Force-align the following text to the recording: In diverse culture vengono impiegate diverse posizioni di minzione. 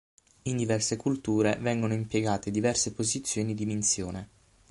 In 0.45 0.57
diverse 0.57 0.97
culture 0.97 1.59
vengono 1.61 1.93
impiegate 1.93 2.49
diverse 2.49 2.91
posizioni 2.91 3.53
di 3.53 3.67
minzione. 3.67 4.29